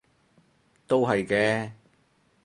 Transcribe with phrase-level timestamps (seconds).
[0.87, 1.71] 都係嘅